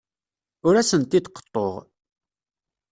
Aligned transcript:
Ur 0.67 0.73
asent-d-qeḍḍuɣ. 0.75 1.73